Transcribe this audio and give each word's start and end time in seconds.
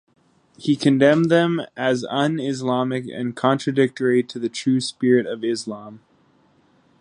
He 0.57 0.75
condemned 0.75 1.29
them 1.29 1.61
as 1.77 2.05
un-Islamic 2.09 3.05
and 3.09 3.35
contradictory 3.35 4.23
to 4.23 4.39
the 4.39 4.49
true 4.49 4.81
spirit 4.81 5.27
of 5.27 5.43
Islam. 5.43 5.99